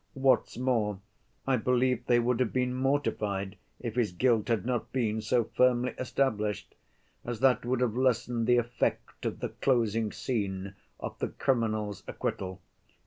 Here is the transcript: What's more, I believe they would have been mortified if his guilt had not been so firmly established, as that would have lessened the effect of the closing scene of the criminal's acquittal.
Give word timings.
What's 0.15 0.57
more, 0.57 0.99
I 1.45 1.57
believe 1.57 2.07
they 2.07 2.17
would 2.17 2.39
have 2.39 2.51
been 2.51 2.73
mortified 2.73 3.55
if 3.79 3.93
his 3.93 4.11
guilt 4.11 4.47
had 4.47 4.65
not 4.65 4.91
been 4.91 5.21
so 5.21 5.43
firmly 5.43 5.93
established, 5.99 6.73
as 7.23 7.39
that 7.41 7.63
would 7.65 7.81
have 7.81 7.95
lessened 7.95 8.47
the 8.47 8.57
effect 8.57 9.27
of 9.27 9.41
the 9.41 9.49
closing 9.49 10.11
scene 10.11 10.73
of 10.99 11.19
the 11.19 11.27
criminal's 11.27 12.01
acquittal. 12.07 12.63